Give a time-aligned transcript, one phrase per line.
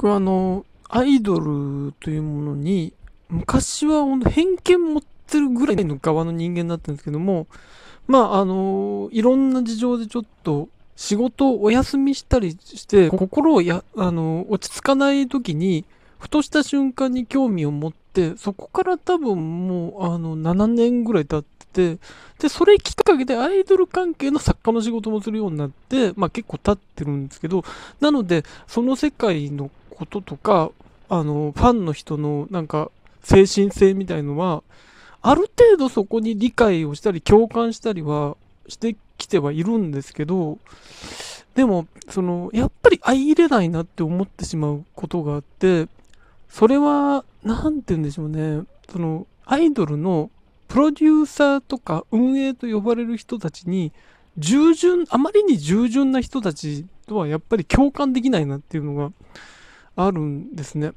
[0.00, 2.94] 僕はあの、アイドルというものに、
[3.28, 7.46] 昔は偏見持ってるぐらいの側の人間だったんですけども、
[8.08, 15.84] まあ、あの、いろんな事情でちょっと仕事をお休みしたりして、心をや、あの、落ち着かない時に、
[16.18, 21.98] ふとした瞬間に興味を持って、そこから多分もう、あの、7年ぐらい経ってて、
[22.38, 27.64] で、それきっかけでアイドル関係の作家の仕事もするようになって、まあ結構経ってるんですけど、
[28.00, 29.70] なので、その世界の
[30.00, 30.70] こととか、
[31.10, 32.90] あの、ファンの人のなんか、
[33.22, 34.62] 精神性みたいのは、
[35.20, 40.58] ある程度そこに理解をしたり共感したりはしてきてはいるんですけど、
[41.54, 45.86] でも、その、やっぱり相入れないなって思ってしまうことがあって、
[46.48, 48.62] それは、なんて言うんでしょうね。
[48.90, 50.30] その、アイドルの
[50.68, 53.92] プロデューサーとか運営と呼ばれる人たちに、
[54.38, 59.12] 従順、あまりに従順な人たちとはやっぱり共感できないなっていうのが
[60.06, 60.92] あるんですね。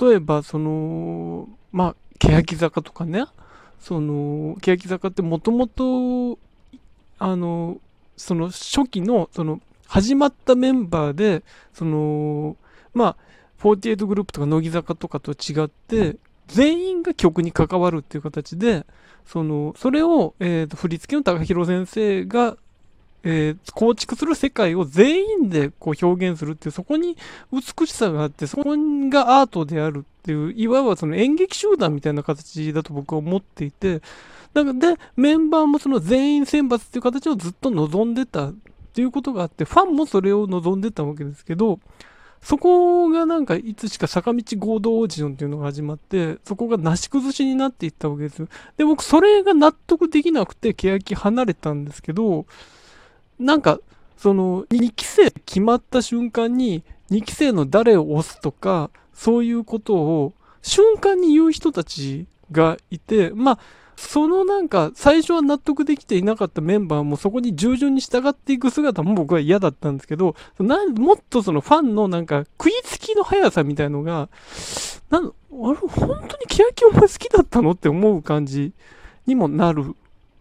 [0.00, 3.24] 例えば、その、まあ、欅坂とかね、
[3.80, 6.38] その、欅坂ってもともと、
[7.18, 7.78] あの、
[8.16, 12.56] その初期の、その、始まったメンバーで、その、
[12.94, 13.16] まあ、
[13.60, 16.16] 48グループとか乃木坂とかと違って、
[16.48, 18.86] 全員が曲に関わるっていう形で、
[19.24, 22.56] その、それを、えっ、ー、と、振り付けの高弘先生が、
[23.22, 27.16] えー、構築する世界を全員でこう表現するっていう、そこに
[27.52, 28.64] 美しさがあって、そこ
[29.08, 34.00] がアートであるっていう、いわばその演劇集団みたいな形だと僕は思っていて、
[34.54, 38.54] だかで、メンバーもその全員選抜っていう形をずっと望んでたっ
[38.94, 41.78] ていうことがあって、ファンもそれを望んでたわけですけど、
[42.40, 48.46] そこがなんかいつしか坂道合同オーディションっていうのが始まって、そこがなし崩しになっていったわけです。
[48.76, 52.46] で、僕それが納得できなくて、欅離れたんですけど、
[53.38, 53.80] なんか、
[54.16, 63.58] その、2期生決まった瞬間に、2期生の誰を押すとか、そういうことを瞬間に言う人たちがいて、まあ、
[63.96, 74.28] そのなんか、最初は納得できていなかったメンバーもそこに従順に従っていく姿も僕は嫌だったんですけど、もっとそのファンのなんか、食いつきの速さみたいのが、
[75.08, 75.78] なん、あれ、本
[76.28, 77.70] 当に欅お前好きだったの？
[77.70, 78.72] って思う感じ
[79.26, 79.94] にもなる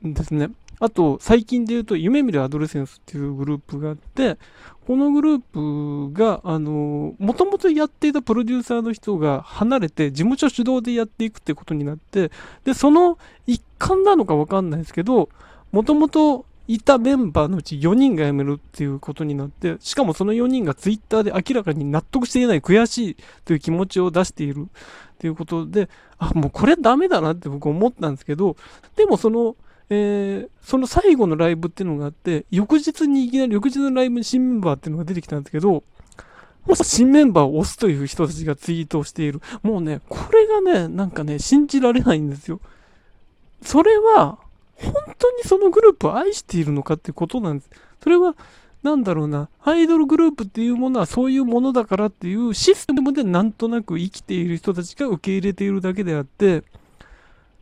[0.06, 0.50] んですね。
[0.80, 4.38] あと、最近で言うと、夢見るアドレセンスっていうグループがあって、
[4.86, 12.32] このグループが、あの、もともとやっていたプロデューサーの人が離れて、事務所主導でやっていくってことになって、
[12.66, 15.30] で、その一環なのかわかんないですけど、
[15.72, 28.56] もともといたメンバーのうち4人が辞めるっていうことになって、しかもその4人がツイッターで明らかに納得していない悔しいという気持ちを出しているっていうことで、あ、もうこれダメだなって僕思ったんですけど、
[28.96, 29.56] でもその
[29.90, 35.84] えー、その最後のライブっていうのがあって、翌日にいきなり翌日のライブに新メンバーっていうのが出てきたんですけど、
[36.66, 39.42] もう新メンバーを押すという人たちがツイートをしている。
[39.62, 42.60] もうね、これがね、なんかね、信じられないんですよ。
[43.62, 44.40] それは、
[44.78, 47.70] 本当にそのグループを愛しているのかってことなんです。
[48.02, 48.36] それは、
[48.82, 56.64] なんだろうな、アイドルグループっていうものはそういうものだからっていうシステムでなんとなく生きている人たちが受け入れているだけであって、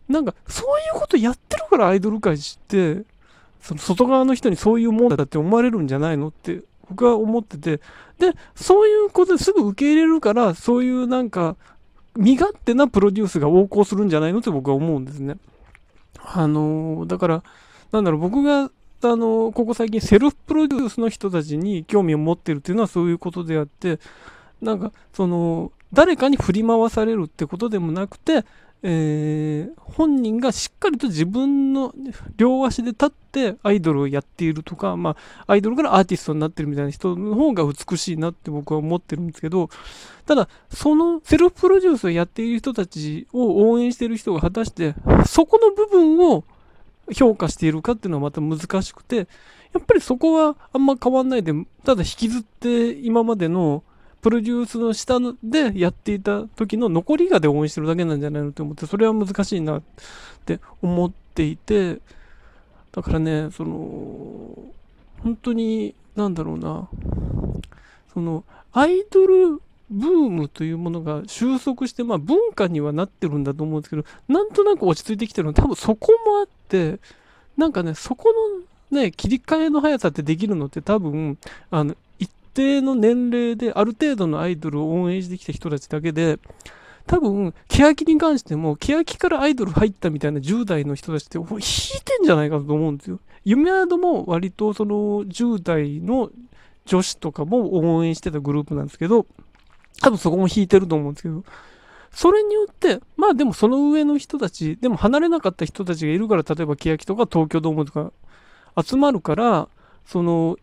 [0.08, 2.38] なんか、そういうことやってるからアイドル界っ
[2.68, 3.04] て、
[3.62, 7.78] その外側の人にそういうもんだって思われるんじゃないのって僕は思ってて、
[8.20, 11.56] で、そういうことですぐ受け入れるから、そういうなんか、
[12.16, 15.38] 身勝手なプロデュースが横行するんじゃないのって僕は思うんですね。
[16.20, 17.44] あのー、だから、
[17.92, 18.70] なんだろう、僕が、あ
[19.02, 24.00] のー、ここ最近セルフプロデュースの人たちに興味を持ってるっていうのはそういうことであって、
[24.62, 28.46] なんか、その、誰かに振り回されるってことでもなくて、
[28.86, 31.94] えー、本人がしっかりと自分の
[32.36, 35.16] 両足で立ってアイドルをやっているとか、ま
[35.48, 39.70] あ、アイドルからアーティストになってるみたいな人の方が美しいなって僕は思ってるんですけど、
[40.26, 44.96] ただ、そのセルフプロデュースをやっている人たちを応援している人が果たして、
[45.26, 46.44] そこの部分を
[47.14, 49.24] 評価しているかっていうのはまた難しくて、や
[49.80, 51.54] っぱりそこはあんま変わんないで、
[51.86, 53.84] ただ引きずって今までの
[54.24, 59.82] プロデュースの下でやっていた時の残りがで応援してるだけなんじゃないのと思って、それは難しいなっ
[60.46, 62.00] て思っていて、
[62.94, 64.58] だからね、その、
[65.22, 66.88] 本当に、なんだろうな、
[68.14, 77.00] その、アイドルブームというものが収束して、まあ文化にはなってるんだと思うんですけど、なんとなく落ち着いてきてるのは多分そこもあって、
[77.58, 78.34] なんかね、そこ
[78.92, 81.38] のね、切り替えの速さってできるのって多分、
[81.72, 81.96] あの、
[82.54, 86.40] 定の年齢である程度のアイドルを応援してきた人たちだけで、
[87.06, 93.20] 多分、欅に関しても、欅からアイドル入ったみたいな10代の人たちって引いてんじゃないかと思うんですよ。
[93.44, 96.30] 夢宿も割とその10代の
[96.86, 99.26] 女子とかも応援してたグループなんですけど、
[100.02, 101.44] 多分そこも引いてると思うんですけど、
[102.12, 108.12] それによって、まあでもその上の人たち、でも離れなかった人たちがいるから、例えば欅とか東京ドームとか
[108.82, 109.68] 集まるから、
[110.06, 110.58] その、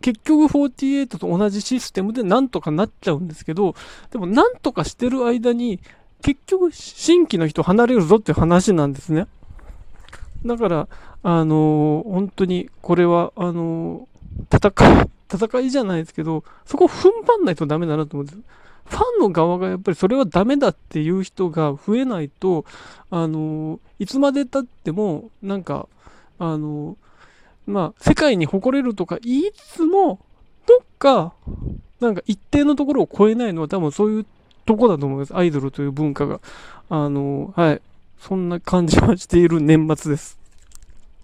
[0.00, 3.74] 結局48と同じシステムでなんとかなっちゃうんですけど、
[4.10, 5.80] でもなんとかしてる間に、
[6.22, 9.26] 結局新規の人離れるぞっていう話なんですね。
[10.44, 10.88] だから、
[11.22, 18.38] あのー、本当にこれは、あのー、戦い、戦いじゃないですけど、そこ踏ん張んないとダメだなと思うんです。
[18.88, 22.64] ファンの側がやっぱりそれはダメだっていう人が増えないと、
[23.10, 25.88] あの、いつまで経っても、なんか、
[26.38, 26.96] あの、
[27.68, 30.18] まあ、世界に誇れるとか言いつつも、
[30.66, 31.34] どっか、
[32.00, 34.26] なんか一定のところを超えないのは多分そういう
[34.64, 35.36] とこだと思います。
[35.36, 36.40] アイドルという文化が。
[36.88, 37.82] あの、はい。
[38.18, 40.37] そんな感じはしている年末です。